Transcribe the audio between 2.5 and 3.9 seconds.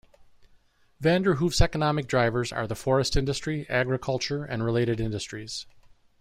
are the forest industry,